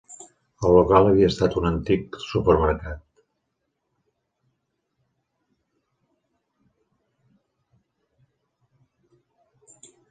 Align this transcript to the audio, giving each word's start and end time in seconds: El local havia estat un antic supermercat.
El 0.67 0.71
local 0.75 1.09
havia 1.09 1.27
estat 1.33 1.57
un 1.59 1.67
antic 1.69 2.17
supermercat. 2.23 3.03